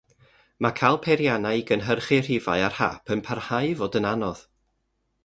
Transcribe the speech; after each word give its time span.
Mae 0.65 0.71
cael 0.77 0.95
peiriannau 1.07 1.59
i 1.59 1.65
gynhyrchu 1.71 2.19
rhifau 2.29 2.65
ar 2.69 2.77
hap 2.79 3.13
yn 3.17 3.21
parhau 3.29 3.69
i 3.75 3.77
fod 3.83 3.99
yn 4.01 4.09
anodd. 4.15 4.43